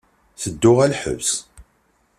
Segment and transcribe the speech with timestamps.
[0.41, 1.31] Tedduɣ ɣer lḥebs.